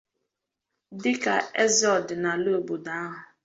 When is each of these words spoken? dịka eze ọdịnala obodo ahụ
dịka 1.01 1.33
eze 1.63 1.85
ọdịnala 1.97 2.49
obodo 2.59 2.91
ahụ 3.01 3.19